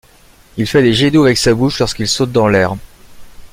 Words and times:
Il 0.57 0.65
fait 0.65 0.81
des 0.81 0.95
jets 0.95 1.11
d'eau 1.11 1.25
avec 1.25 1.37
sa 1.37 1.53
bouche 1.53 1.77
lorsqu'il 1.77 2.07
saute 2.07 2.31
dans 2.31 2.47
l'air. 2.47 2.75